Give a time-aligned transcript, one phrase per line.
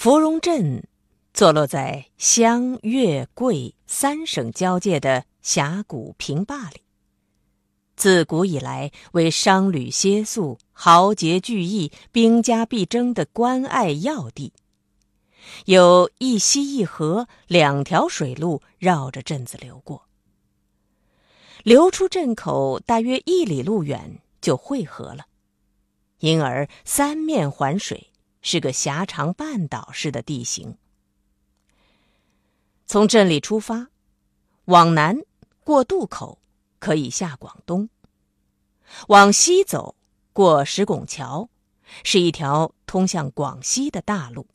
[0.00, 0.84] 芙蓉镇
[1.34, 6.82] 坐落在湘粤桂三省交界的峡谷平坝里，
[7.96, 14.52] 自古以来为商旅歇宿、豪杰聚义、兵家必争的关隘要地。
[15.64, 20.04] 有一溪一河两条水路绕着镇子流过，
[21.64, 25.26] 流出镇口大约一里路远就汇合了，
[26.20, 28.12] 因而三面环水。
[28.42, 30.76] 是个狭长半岛式的地形。
[32.86, 33.88] 从镇里出发，
[34.64, 35.18] 往南
[35.62, 36.40] 过渡口
[36.78, 37.88] 可以下广东；
[39.08, 39.94] 往西走
[40.32, 41.50] 过石拱桥，
[42.04, 44.46] 是一条通向广西的大路。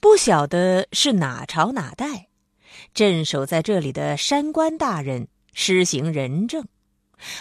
[0.00, 2.28] 不晓得是哪朝哪代，
[2.94, 6.66] 镇守在这里的山官大人施行仁政，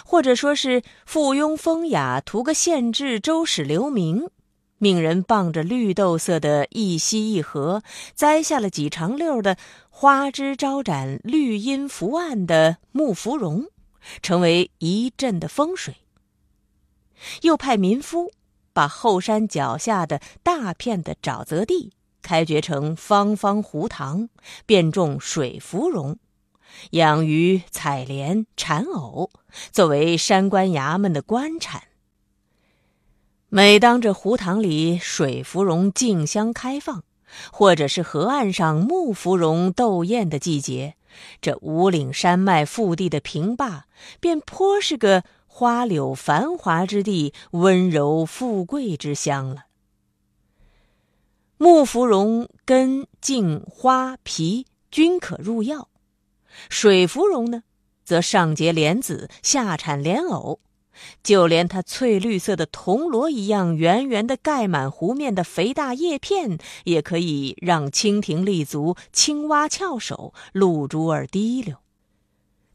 [0.04, 4.30] 或者说是附庸风雅，图个县治周史留名。
[4.78, 7.82] 命人傍着绿豆色的一溪一河，
[8.14, 9.58] 栽下了几长溜的
[9.90, 13.68] 花枝招展、绿荫伏岸的木芙蓉，
[14.22, 15.96] 成为一镇的风水。
[17.42, 18.32] 又派民夫
[18.74, 24.28] 把后山脚下的大片的沼泽地开掘成方方湖塘，
[24.66, 26.18] 变种水芙蓉，
[26.92, 29.32] 养鱼、采莲、产藕，
[29.72, 31.84] 作为山官衙门的官产。
[33.56, 37.06] 每当这湖塘里水芙蓉竞相开放，
[37.54, 40.96] 或者是河岸上木芙蓉斗艳的季节，
[41.40, 43.86] 这五岭山脉腹地的平坝
[44.20, 49.68] 便颇是个花柳繁华之地，温柔富贵之乡了。
[51.56, 55.88] 木芙蓉根、茎、花、皮均可入药，
[56.68, 57.64] 水芙蓉呢，
[58.04, 60.60] 则上结莲子，下产莲藕。
[61.24, 71.78] 就连它翠绿色的铜锣一样圆圆的盖满湖面的肥大叶片，也可以让蜻蜓立足、青蛙翘首、露珠儿滴溜。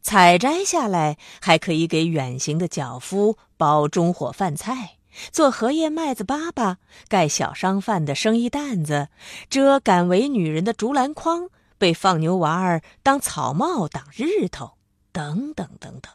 [0.02, 4.96] 采摘下来，还可以给远行的脚夫包中火饭菜，
[5.30, 6.76] 做荷叶麦子粑粑，
[7.08, 9.08] 盖小商贩的生意担子，
[9.50, 14.72] 遮赶为女人的竹篮筐，被放牛娃儿当草帽挡日头，
[15.12, 16.12] 等等等等。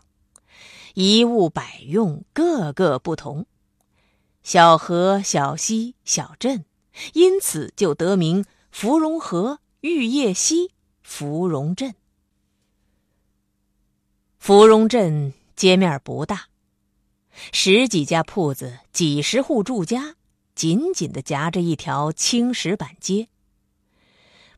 [0.96, 3.46] 一物百用，各个不同。
[4.44, 6.64] 小河、小溪、小镇，
[7.12, 10.72] 因此就得名“芙蓉河”“玉叶溪
[11.04, 11.96] ”“芙蓉镇”。
[14.40, 16.48] 芙蓉镇街面不大，
[17.52, 20.16] 十几家铺子，几十户住家，
[20.56, 23.28] 紧紧的夹着一条青石板街。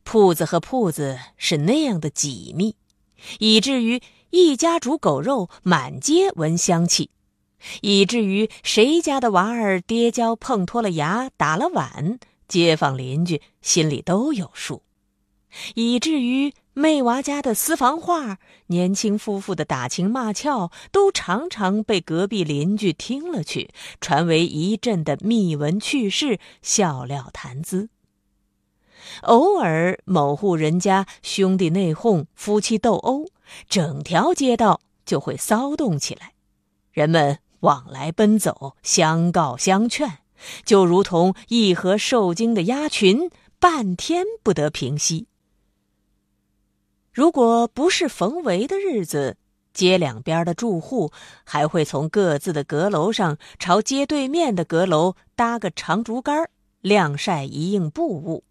[0.04, 2.76] 铺子和铺子是那样的紧密，
[3.40, 4.00] 以至于。
[4.30, 7.10] 一家煮狗肉，满街闻香气，
[7.80, 14.82] 以至于谁家的娃儿跌跤碰脱了牙，打了碗，街坊邻居心里都有数；
[15.74, 27.88] 以至于妹娃家的私房话，年轻夫妇的打情骂俏，都常常被隔壁邻居听了去，传为一阵的秘闻趣事、笑料谈资。
[29.22, 33.26] 偶尔某户人家兄弟内讧，夫妻斗殴。
[33.68, 36.34] 整条街道就会骚动起来，
[36.92, 40.18] 人们往来奔走，相告相劝，
[40.64, 45.26] 就如同一河受惊的鸭群，半天不得平息。
[47.12, 49.36] 如果不是逢围的日子，
[49.72, 51.10] 街两边的住户
[51.44, 56.48] 还会从各自的阁楼上朝街对面的阁楼搭个长竹竿，
[56.80, 58.44] 晾晒一应布物，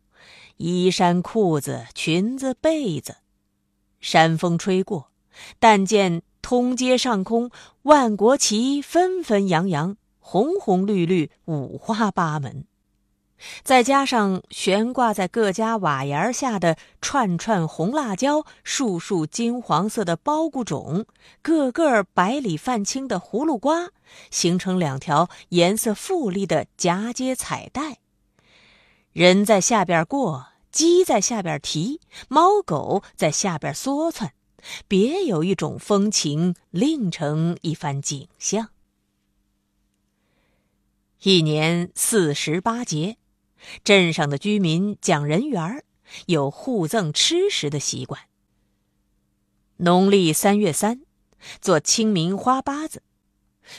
[0.58, 3.16] 衣衫、裤子、裙子、被子。
[4.00, 5.12] 山风吹过，
[5.60, 7.52] 但见通街上空
[7.84, 12.66] 万国旗纷纷扬扬，红红绿绿，五花八门。
[13.64, 21.06] 再加上悬挂在各家瓦檐下的串串红辣椒、束束金黄色的包谷种、
[21.44, 23.90] 个个白里泛青的葫芦瓜，
[24.32, 28.00] 形成两条颜色富丽的夹街彩带。
[29.14, 34.34] 人在下边过，鸡在下边啼，猫狗在下边缩窜，
[34.88, 38.70] 别有一种风情，另成一番景象。
[41.24, 43.18] 一年四十八节。
[43.84, 45.84] 镇上的居民讲人缘儿，
[46.28, 48.22] 有互赠吃食的习惯。
[49.78, 51.02] 农历三月三，
[51.60, 53.00] 做清明花八子；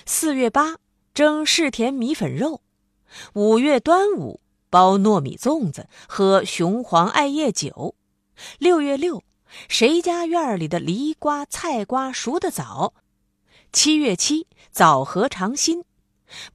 [0.05, 0.79] 四月八，
[1.14, 2.61] 蒸柿田米粉肉；
[3.35, 7.94] 五月端午，包糯米粽子，喝雄黄艾叶酒；
[8.58, 9.22] 六月六，
[9.68, 12.92] 谁家院里的梨瓜菜瓜熟得早；
[13.72, 15.82] 七月七，枣核尝新；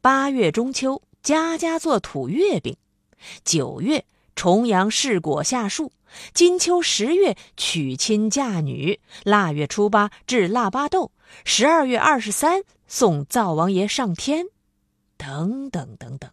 [0.01, 2.77] 八月中秋，家家做土月饼。
[3.44, 4.06] 九月
[4.36, 5.92] 重阳试果下树，
[6.33, 11.12] 金秋十月娶亲嫁女，腊月初八制腊八豆，
[11.45, 14.45] 十二月二十三送灶王爷上天，
[15.18, 16.30] 等等等等。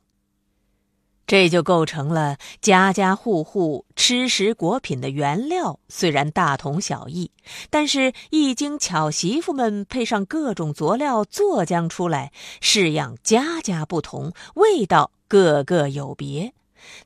[1.31, 7.31] 这就构成了家家户户吃食果品的原料虽然大同小异，
[7.71, 16.53] 但是一经巧媳妇们配上各种佐料做将出来，式样家家不同，味道个个有别。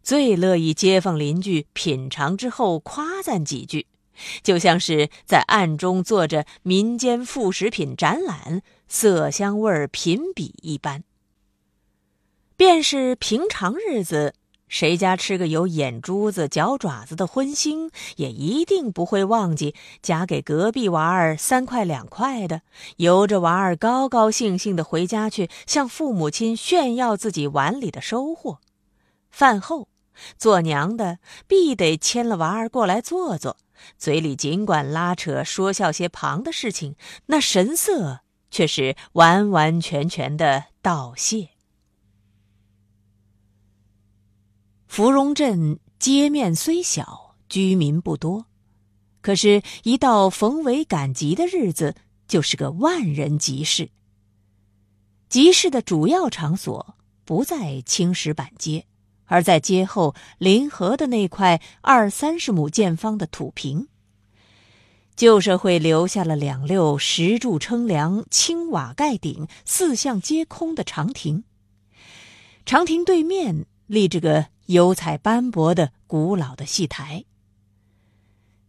[0.03, 3.87] 最乐意街坊邻居品尝之后夸赞几句，
[4.43, 11.05] 就像是在暗中做着民间副食品展览，色香味儿评比一般。
[12.57, 14.35] 便是平常日子，
[14.69, 22.63] 谁家吃个有眼珠子、脚爪子的荤腥，也一定不会忘记夹给隔壁娃儿三块两块的，
[22.97, 28.61] 由着娃儿高高兴兴的回家去，向父母亲炫耀自己碗里的收获。
[29.31, 29.89] 饭后，
[30.39, 31.19] 做娘的
[31.49, 33.57] 必得牵了娃儿过来坐坐，
[33.99, 36.95] 嘴里尽管拉扯说笑些旁的事情，
[37.27, 41.54] 那神色却是完完全全的道谢。
[44.95, 48.47] 芙蓉镇街面虽小，居民不多，
[49.23, 51.97] 可是，一到逢为赶集的日子，
[52.29, 53.91] 就是个万人集市。
[55.29, 56.95] 集市的主要场所
[57.25, 58.87] 不在青石板街。
[59.25, 63.89] 而在街后临河的那块二三十亩见方的土坪，
[65.17, 71.43] 旧社会留下了两溜石柱撑梁、青瓦盖顶、四向皆空的长亭。
[72.65, 77.25] 长亭对面立着个油彩斑驳的古老的戏台。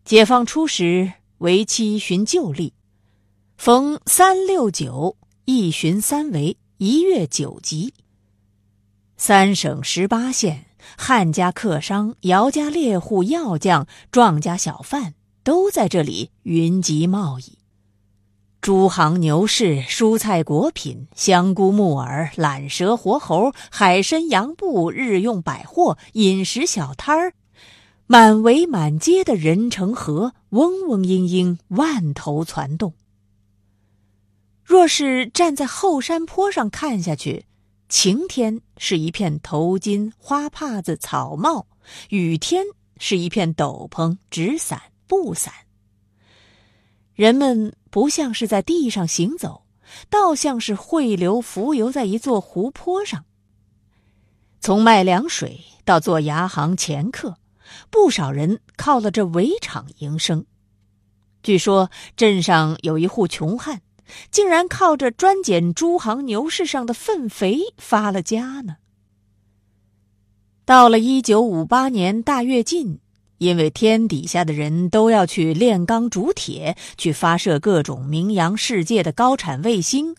[0.03, 2.73] 解放初时为期寻旧历，
[3.57, 7.93] 逢三六九一巡三围，一月九集。
[9.17, 10.65] 三省十八县，
[10.97, 17.57] 汉家客商、姚家猎户、药匠、庄家小贩都在这里云集贸易。
[18.65, 27.33] 猪行牛市、蔬菜果品、香菇木耳、懒蛇活猴、海参羊布、日用百货、饮食小摊儿，
[28.07, 32.95] 满围满街的人成河，嗡嗡嘤嘤，万头攒动。
[34.63, 37.45] 若是站在后山坡上看下去。
[37.87, 41.67] 晴天是一片头巾、花帕子、草帽；
[42.09, 42.65] 雨天
[42.97, 45.53] 是一片斗篷、纸伞、布伞。
[47.13, 49.63] 人们不像是在地上行走，
[50.09, 53.23] 倒像是汇流浮游在一座湖泊上。
[54.59, 57.37] 从卖凉水到做牙行掮客，
[57.89, 60.45] 不少人靠了这围场营生。
[61.41, 63.81] 据说镇上有一户穷汉。
[64.29, 68.75] 竟然靠着专捡猪行牛市上的粪肥发了家呢。
[70.65, 72.99] 到了一九五八年大跃进，
[73.37, 80.15] 因为天底下的人都要去炼钢铸铁，去发射各种名扬世界的高产卫星，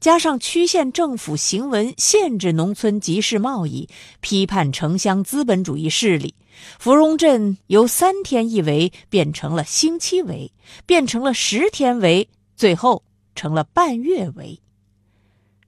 [0.00, 3.88] 加上区县政府行文限制农村集市贸易，
[4.20, 6.34] 批判城乡资本主义势力，
[6.78, 10.52] 芙蓉镇由三天一围变成了星期围，
[10.86, 13.02] 变成了十天围，最后。
[13.38, 14.58] 成了半月围，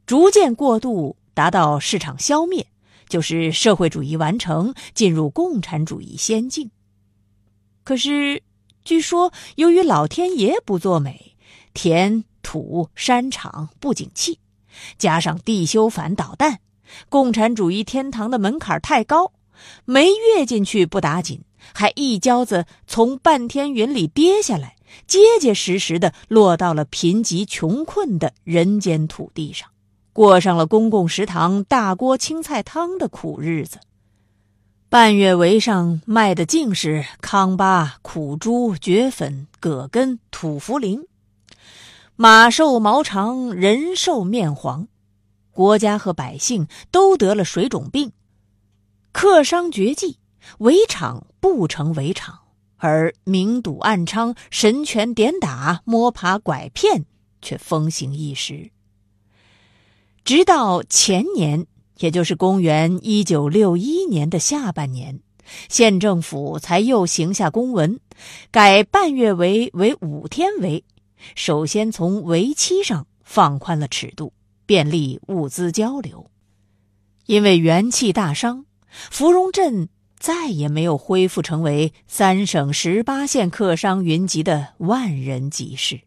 [0.07, 2.67] 逐渐过渡，达到市场消灭，
[3.11, 6.71] 就是社会主义完成，进入共产主义先进。
[7.88, 8.42] 可是，
[8.85, 11.33] 据说由于老天爷不作美，
[11.73, 14.40] 田土山场不景气，
[14.99, 16.61] 加上地修反导弹，
[17.09, 19.33] 共产主义天堂的门槛太高，
[19.87, 21.40] 没跃进去不打紧，
[21.73, 24.76] 还一跤子从半天云里跌下来。
[25.07, 29.66] 结结实实的落到了贫瘠穷困的人间土地上，
[30.12, 33.78] 过上了公共食堂大锅青菜汤的苦日子。
[34.90, 41.04] 半月围上卖的尽是康巴、苦珠、蕨粉、葛根、土茯苓，
[42.16, 44.88] 马瘦毛长，人瘦面黄，
[45.50, 48.12] 国家和百姓都得了水肿病。
[49.12, 50.16] 客商绝迹，
[50.61, 52.38] 围场不成围场，
[52.78, 57.04] 而明赌暗娼、神拳点打、摸爬拐骗
[57.42, 58.71] 却风行一时。
[60.25, 61.66] 直到前年，
[61.99, 65.21] 也就是公元一九六一年的下半年，
[65.69, 67.99] 县政府才又行下公文，
[68.50, 70.85] 改半月围为五天围。
[71.35, 74.33] 首先从围期上放宽了尺度，
[74.67, 76.31] 便利物资交流。
[77.26, 79.88] 因为元气大伤，芙蓉镇
[80.19, 86.00] 再也没有恢复成为三省十八县客商云集的万人集市。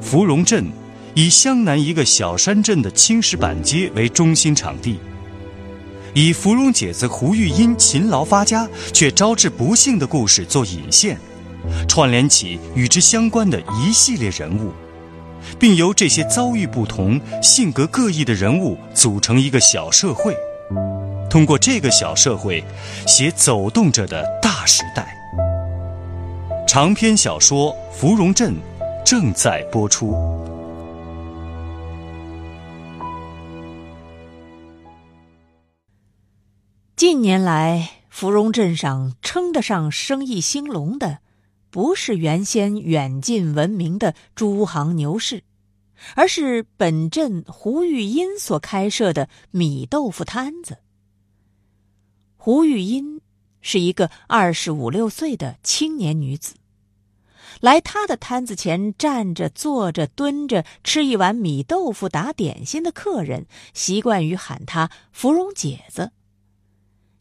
[0.00, 0.64] 芙蓉镇。
[1.14, 4.98] 以湘南一个小山镇的青石板街为中心场地，
[6.14, 11.18] 以芙蓉姐子胡玉英勤劳发家却招致不幸的故事做引线，
[11.88, 14.72] 串联起与之相关的一系列人物，
[15.58, 20.32] 并由这些遭遇不同、性格各异的人物组成一个小社会，
[21.28, 22.62] 通过这个小社会，
[23.08, 25.12] 写走动着的大时代。
[26.68, 28.54] 长篇小说《芙蓉镇》
[29.04, 30.14] 正在播出。
[37.00, 41.20] 近年来，芙蓉镇上称得上生意兴隆的，
[41.70, 45.42] 不是原先远近闻名的诸行牛市，
[46.14, 50.76] 而是本镇胡玉英所开设的米豆腐摊子。
[52.36, 53.22] 胡玉英
[53.62, 56.56] 是一个二十五六岁的青年女子，
[57.62, 66.12] 来她的摊子前站着、坐着、蹲着吃一碗米豆腐、打点心的客人，习惯于喊她“芙蓉姐子”。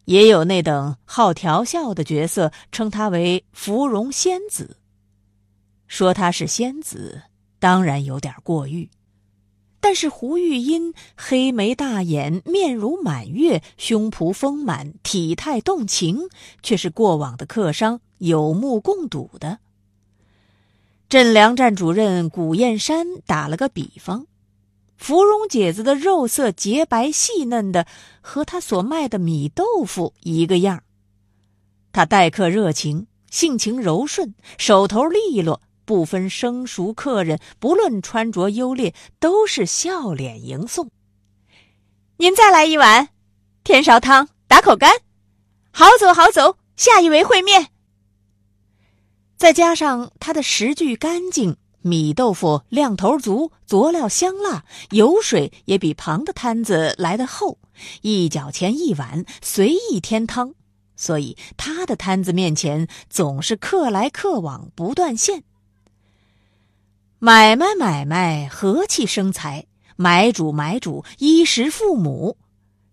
[0.10, 4.78] 也有那等好调笑的角色称她为芙蓉仙子。
[5.88, 7.22] 说她是仙子，
[7.60, 8.90] 当然有点过誉。
[9.80, 16.28] 但是胡玉音黑眉大眼，面如满月，胸脯丰满，体态动情，
[16.64, 19.60] 却是过往的客商有目共睹的。
[21.08, 24.26] 镇粮站主任古燕山打了个比方。
[25.00, 27.88] 芙蓉姐子的肉色洁白细嫩的，
[28.20, 30.84] 和她所卖的米豆腐一个样
[31.94, 40.92] 她待客热情，性情柔顺，手头利落，不分生熟客人，不论穿着优劣，都是笑脸迎送。
[42.18, 43.08] 您再来一碗，
[43.64, 44.92] 天勺汤，打口干。
[45.72, 47.70] 好走好走，下一位会面。
[49.38, 51.56] 再加上他的食具干净。
[51.82, 57.58] 米豆腐量头足，佐料香辣，油水也比旁的摊子来得厚，
[58.02, 60.54] 一角钱一碗，随意添汤，
[60.98, 65.44] 所以他的摊子面前总是客来客往不断线。
[67.20, 72.38] 买卖买卖，和气生财；买主买主，衣食父母。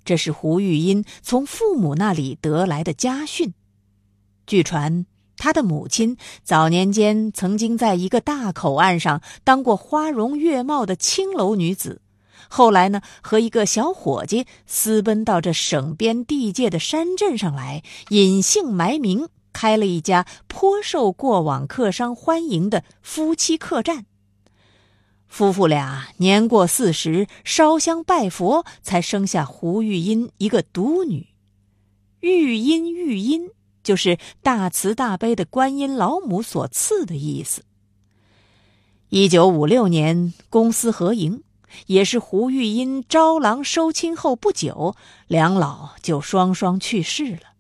[0.05, 3.53] 这是胡玉英从父母那里得来的家训。
[4.47, 5.07] 据传。
[5.37, 12.01] 他的母亲早年间曾经在一个大口岸上当过花容月貌的青楼女子，
[12.49, 24.07] 后来呢，和一个小伙计私奔到这省边地界的山镇上来，隐姓埋名开了一家颇受过往客商欢迎的夫妻客栈。
[25.29, 31.27] 夫妇俩年过四十，烧香拜佛，才生下胡玉音一个独女，
[32.21, 33.51] 玉音玉音。
[33.87, 37.63] 就是大慈大悲的观音老母所赐的意思。
[39.11, 41.45] 一九五六年，公私合营，
[41.87, 44.97] 也是胡玉英招郎收亲后不久，
[45.29, 47.53] 两老就双双去世了。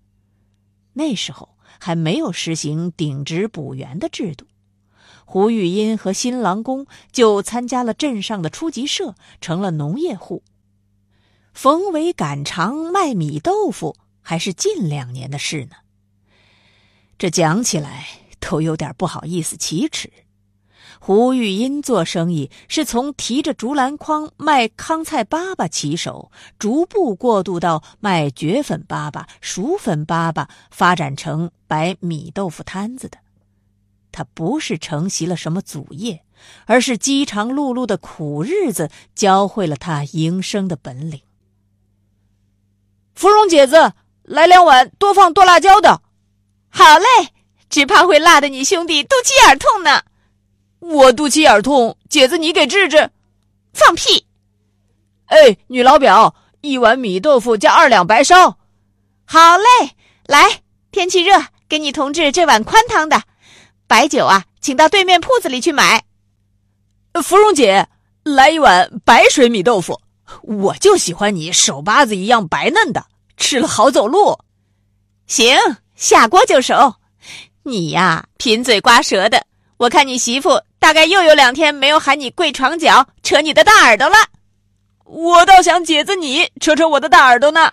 [0.94, 4.46] 那时候还没有实行顶职补员的制度，
[5.24, 10.42] 胡玉英和新郎公就参加了镇上的初级社，成了农业户。
[11.54, 15.76] 逢围赶场卖米豆腐，还是近两年的事呢。
[17.18, 18.06] 这讲起来
[18.40, 20.12] 都有点不好意思启齿。
[20.98, 33.18] 胡玉英做生意是从提着竹篮筐卖糠菜粑粑起手，逐步过渡到卖蕨粉粑粑、薯粉粑粑，发展成摆米豆腐摊子的。
[34.10, 36.24] 他不是承袭了什么祖业，
[36.64, 41.20] 而是饥肠辘辘的苦日子教会了他营生的本领。
[43.14, 43.92] 芙蓉姐子，
[44.22, 46.02] 来两碗多放剁辣椒的。
[46.78, 47.06] 好嘞，
[47.70, 50.02] 只怕会辣的你兄弟肚脐眼痛呢。
[50.78, 53.10] 我肚脐眼痛，姐子你给治治。
[53.72, 54.26] 放屁！
[55.24, 58.58] 哎，女老表，一碗米豆腐加二两白烧。
[59.24, 63.22] 好嘞，来，天气热，给你同志这碗宽汤的。
[63.86, 66.04] 白酒啊，请到对面铺子里去买。
[67.22, 67.88] 芙蓉姐，
[68.22, 69.98] 来一碗白水米豆腐。
[70.42, 73.06] 我就喜欢你手巴子一样白嫩的，
[73.38, 74.38] 吃了好走路。
[75.26, 75.56] 行，
[75.96, 76.94] 下锅就熟。
[77.62, 79.44] 你呀，贫嘴瓜舌的，
[79.78, 84.16] 我看你媳妇大概又有两天没有喊你跪床脚，扯你的大耳朵了。
[85.04, 87.72] 我倒想解子你扯扯我的大耳朵呢。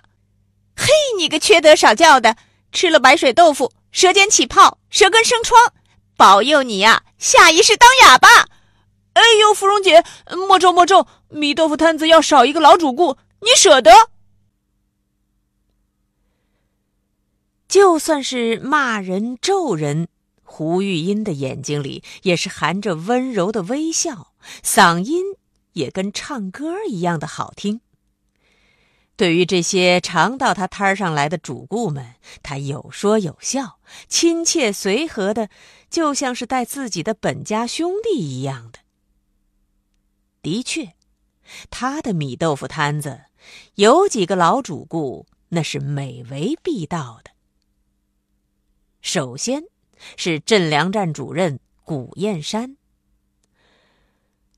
[0.76, 2.34] 嘿，你个缺德少教的，
[2.72, 5.60] 吃了白水豆腐，舌尖起泡，舌根生疮。
[6.16, 8.28] 保佑你呀，下一世当哑巴！
[9.12, 10.02] 哎呦，芙蓉姐，
[10.48, 13.92] 莫咒莫咒，米豆腐摊子要少一个老主顾，你舍得？
[17.74, 20.06] 就算是骂人咒人，
[20.44, 25.20] 胡玉英的眼睛里也是含着温柔的微笑，嗓音
[25.72, 27.80] 也跟唱歌一样的好听。
[29.16, 32.14] 对于这些常到他摊上来的主顾们，
[32.44, 35.48] 他有说有笑，亲切随和的，
[35.90, 38.78] 就像是待自己的本家兄弟一样的。
[40.42, 40.92] 的确，
[41.70, 43.22] 他的米豆腐摊子
[43.74, 47.33] 有几个老主顾，那是每为必到的。
[49.04, 49.62] 首先
[50.16, 52.74] 是镇粮站主任古燕山，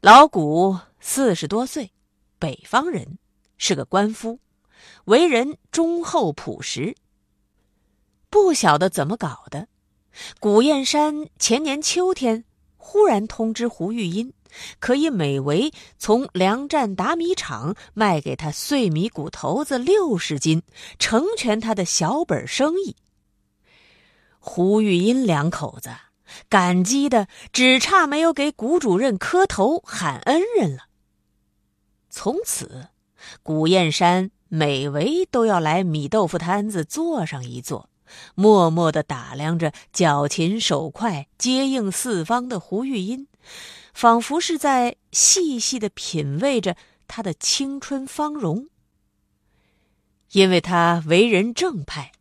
[0.01, 1.91] 老古四十多岁，
[2.39, 3.19] 北方人，
[3.59, 4.39] 是个官夫。
[5.07, 6.95] 为人忠厚朴实，
[8.31, 9.67] 不晓得怎么搞的，
[10.39, 12.45] 古燕山前年秋天
[12.77, 14.33] 忽然通知胡玉英，
[14.79, 20.63] 可以每围从粮站打米厂卖给他碎米谷头子六十斤，
[21.01, 22.95] 成全他的小本生意。
[24.49, 25.91] 胡玉英两口子
[26.49, 30.85] 感激的只差没有给谷主任磕头喊恩人了。
[32.09, 32.89] 从此，
[33.43, 34.31] 谷燕山。
[34.49, 37.91] 每围都要来米豆腐摊子坐上一坐，
[38.37, 43.27] 默默的打量着脚勤手快、接应四方的胡玉英，
[43.93, 46.77] 仿佛是在细细的品味着
[47.09, 48.69] 他的青春芳容。
[50.31, 52.13] 因为他为人正派，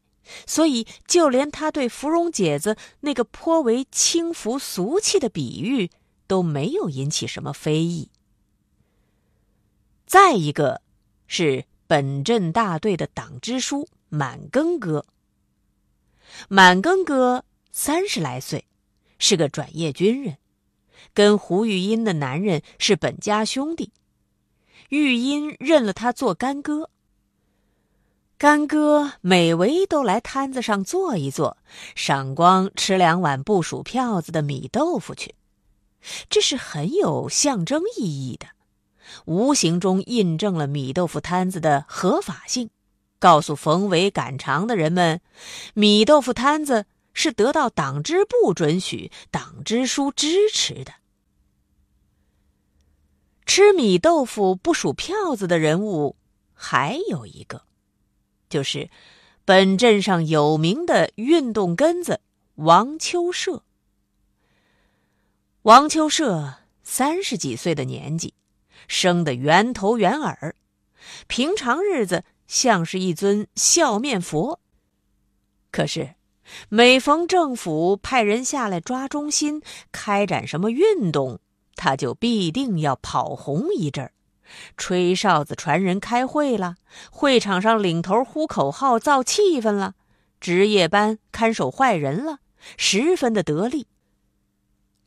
[0.45, 5.89] 所以就连他对芙蓉姐子那个颇为轻浮俗气的比喻
[6.27, 8.09] 都没有引起什么非议。
[10.05, 10.81] 再一个，
[11.27, 11.65] 是。
[11.87, 15.05] 本镇大队的党支书满庚哥。
[16.49, 18.65] 满庚哥三十来岁，
[19.19, 20.39] 是个转业军人，
[21.13, 23.91] 跟胡玉英的男人是本家兄弟。
[24.89, 26.89] 玉英认了他做干哥。
[28.37, 31.57] 干哥每回都来摊子上坐一坐，
[31.95, 35.35] 赏光吃两碗不数票子的米豆腐去，
[36.29, 38.47] 这是很有象征意义的。
[39.23, 42.69] 无形中印证了米豆腐摊子的合法性，
[43.19, 45.21] 告诉逢违赶场的人们，
[45.73, 50.91] 米豆腐摊子是得到党支部准许、党支书支持的。
[53.45, 56.17] 吃米豆腐不数票子的人物
[56.53, 57.61] 还有一个，
[58.49, 58.89] 就是
[59.43, 62.21] 本镇上有名的运动根子
[62.55, 63.63] 王秋社。
[65.63, 68.33] 王秋社三十几岁的年纪。
[68.87, 70.53] 生得圆头圆耳，
[71.25, 74.59] 平常日子像是一尊笑面佛。
[75.71, 76.13] 可是，
[76.69, 81.39] 每逢政府派人下来抓中心，开展什么运动，
[81.75, 84.13] 他就必定要跑红一阵儿，
[84.77, 86.75] 吹哨子传人开会了，
[87.11, 89.95] 会场上领头呼口号造气氛了，
[90.39, 92.39] 值夜班看守坏人了，
[92.77, 93.87] 十分的得力。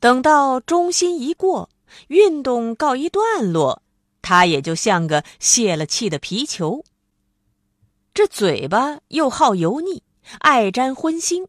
[0.00, 1.70] 等到中心一过。
[2.08, 3.82] 运动告一段落，
[4.20, 6.84] 他也就像个泄了气的皮球。
[8.12, 10.02] 这嘴巴又好油腻，
[10.40, 11.46] 爱沾荤腥。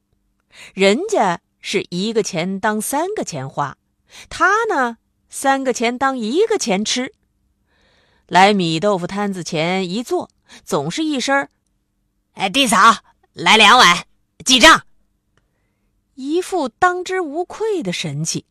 [0.74, 3.78] 人家是一个钱当三个钱花，
[4.30, 7.14] 他呢，三个钱当一个钱吃。
[8.30, 10.30] 来米豆腐摊子前一坐，
[10.64, 11.50] 总是一声
[12.34, 12.98] ：“哎，弟嫂，
[13.34, 14.06] 来两碗，
[14.46, 14.84] 记账。”
[16.14, 18.46] 一副当之无愧的神气。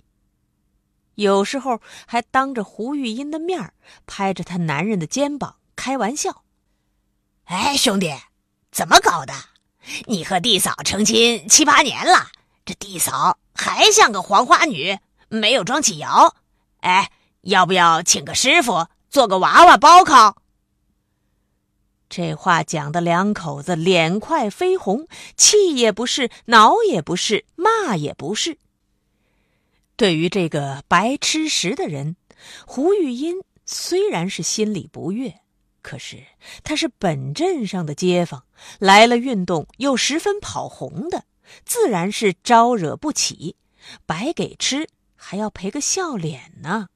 [1.14, 3.72] 有时候还当着胡玉英的面
[4.04, 6.42] 拍着他男人的肩膀开玩笑
[7.46, 8.12] ：“哎，兄弟，
[8.72, 9.32] 怎么搞的？
[10.06, 12.26] 你和弟嫂成亲七八年了，
[12.64, 16.34] 这弟嫂还像个黄花女，没有装起窑。
[16.80, 17.12] 哎，
[17.42, 20.42] 要不要请个师傅做个娃娃包靠？”
[22.10, 28.58] 这话讲的两口子脸快绯红，气也不是，恼也不是，骂也不是。
[29.94, 32.16] 对于这个白吃食的人，
[32.66, 35.40] 胡玉英虽然是心里不悦，
[35.82, 36.24] 可是
[36.62, 38.44] 他是本镇上的街坊，
[38.78, 41.24] 来了运动又十分跑红的，
[41.66, 43.56] 自然是招惹不起。
[44.06, 46.88] 白给吃还要赔个笑脸呢。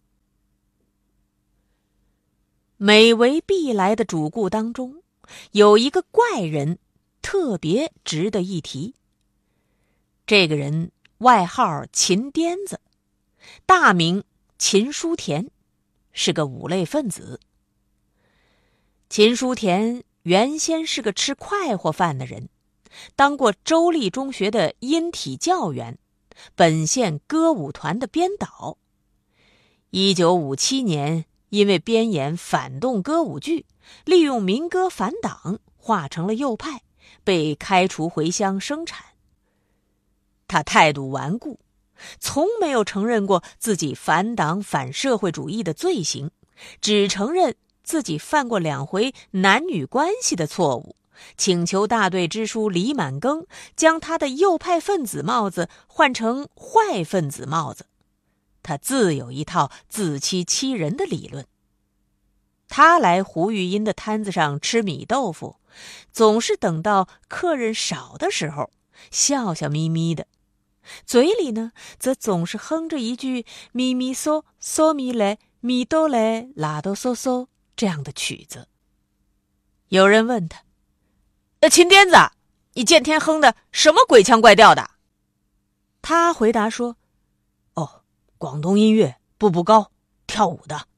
[2.85, 5.05] 每为必来的主顾当中，
[5.53, 6.81] 有一个怪人，
[7.23, 8.97] 特别值得一提。
[10.27, 12.81] 这个人外号秦癫子，
[13.67, 14.25] 大名
[14.59, 15.47] 秦书田，
[16.11, 17.39] 是个五类分子。
[19.09, 22.49] 秦书田原先是个吃快活饭的人，
[23.15, 26.01] 当过周立中学的音体教员，
[26.57, 28.77] 本县歌舞团的编导。
[29.91, 33.67] 一九五七年，因为编演反动歌舞剧，
[34.07, 36.81] 利用民歌反党，化成了右派，
[37.25, 39.05] 被开除回乡生产。
[40.49, 41.61] 他态度顽固，
[42.19, 46.31] 从没有承认过自己反党反社会主义的罪行，
[46.81, 47.55] 只承认。
[47.85, 50.95] 自己犯过两回男女关系的错误，
[51.37, 57.87] 请求大队支书李满庚将他的右派分子帽子换成坏分子帽子。
[58.63, 61.47] 他自有一套自欺欺人的理论。
[62.69, 65.57] 他来胡玉英的摊子上吃米豆腐，
[66.11, 68.71] 总是等到客人少的时候，
[69.11, 70.27] 笑笑眯眯的，
[71.05, 77.49] 嘴里呢则总是哼着一句咪咪嗦嗦咪嘞咪哆嘞拉哆嗦嗦。
[77.75, 78.69] 这样的曲子。
[79.89, 80.63] 有人问他
[81.61, 82.33] ：“呃，秦癫子，
[82.75, 84.91] 你见天哼的什么鬼腔怪调的？”
[86.01, 86.97] 他回答说：“，
[88.43, 89.93] 广东音乐步步高，
[90.27, 90.89] 跳舞的。”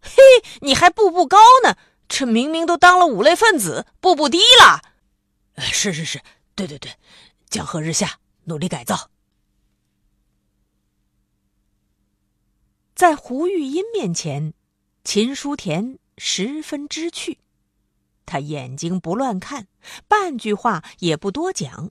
[0.00, 0.22] 嘿，
[0.62, 1.76] 你还步步高呢？
[2.08, 4.80] 这明明都当了五类分子，步步低了。
[5.58, 6.22] 是是是，
[6.54, 6.90] 对对对，
[7.50, 9.10] 江河日下，努力改造。
[12.94, 14.54] 在胡玉音面前。
[15.04, 17.38] 秦书田十分知趣，
[18.24, 19.66] 他眼睛不乱看，
[20.08, 21.90] 半句话也不多讲。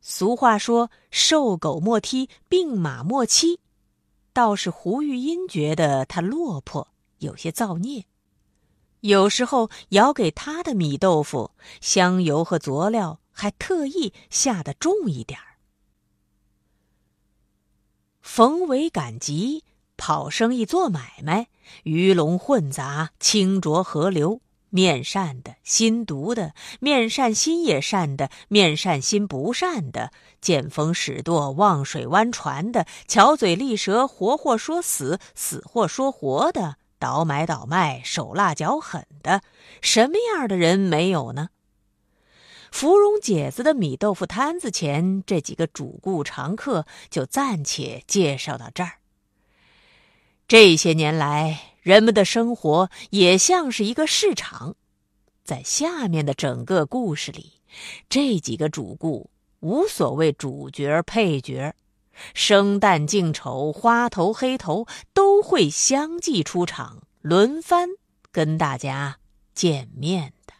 [0.00, 3.60] 俗话说“瘦狗莫踢，病马莫欺”，
[4.32, 8.04] 倒是胡玉音觉得他落魄，有些造孽。
[9.00, 15.56] 有时候舀给他的米豆腐，香油和佐料还特意下的重一点儿。
[18.20, 19.64] 逢为赶集。
[20.02, 21.48] 跑生意做买卖，
[21.82, 39.42] 鱼龙混杂，清浊河流，面善的，心毒的，面善心也善的，面善心不善的，见风使舵，望水弯船的，巧嘴利舌，活活说死，死货说活的，倒买倒卖，手辣脚狠的，
[39.82, 41.50] 什么样的人没有呢？
[42.70, 48.92] 芙蓉姐子的米豆腐摊子前，这几个主顾常客就暂且介绍到这儿。
[50.46, 54.76] 这些年来，人们的生活也像是一个市场。
[55.44, 57.54] 在下面的整个故事里，
[58.08, 61.74] 这几个主顾无所谓主角配角，
[62.34, 67.88] 生旦净丑、花头黑头都会相继出场，轮番
[68.30, 69.18] 跟大家
[69.54, 70.54] 见面的。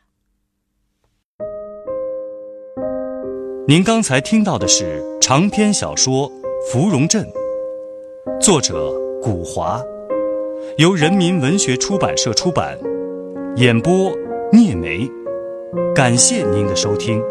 [3.69, 6.29] 您刚才听到的是长篇小说
[6.73, 7.25] 《芙蓉镇》，
[8.41, 8.99] 作者。
[9.23, 9.83] 古华，
[10.77, 12.79] 由人民文学出版社出版，
[13.57, 14.12] 演播
[14.53, 15.09] 聂梅，
[15.94, 17.23] 感谢您的收听。